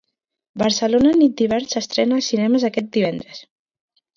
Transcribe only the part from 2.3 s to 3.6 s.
cinemes aquest divendres.